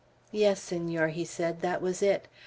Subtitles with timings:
[0.31, 2.27] "Yes, Senor," he said, "that was it.